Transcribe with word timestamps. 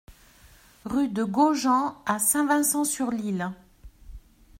Rue 0.83 1.09
de 1.09 1.23
Gogeant 1.23 1.95
à 2.07 2.17
Saint-Vincent-sur-l'Isle 2.17 3.51